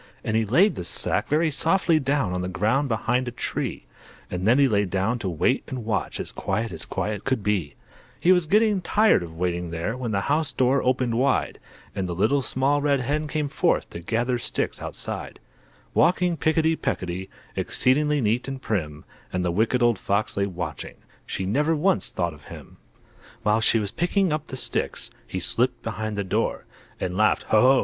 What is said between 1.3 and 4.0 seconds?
softly down On the ground behind a tree,